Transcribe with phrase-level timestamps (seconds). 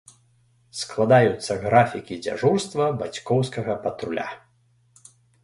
[0.77, 4.27] Складаюцца графікі дзяжурства бацькоўскага патруля.